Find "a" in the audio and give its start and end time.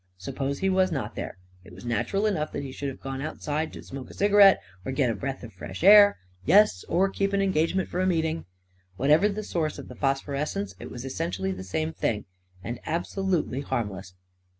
4.09-4.15, 5.11-5.15, 8.01-8.07